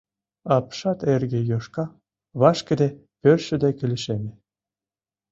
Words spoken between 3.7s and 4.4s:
лишеме.